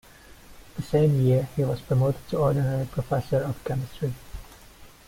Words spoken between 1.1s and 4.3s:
year, he was promoted to Ordinary Professor of Chemistry.